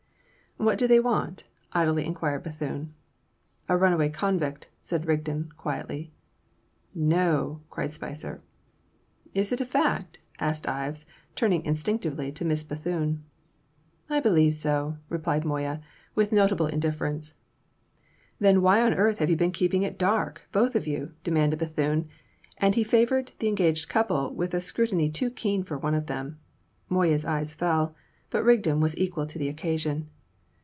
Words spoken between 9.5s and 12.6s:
it a fact?" asked Ives, turning instinctively to